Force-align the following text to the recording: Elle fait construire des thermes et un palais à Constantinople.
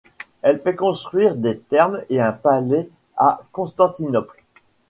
Elle 0.41 0.59
fait 0.59 0.73
construire 0.75 1.35
des 1.35 1.59
thermes 1.59 1.99
et 2.09 2.19
un 2.19 2.31
palais 2.31 2.89
à 3.17 3.41
Constantinople. 3.51 4.43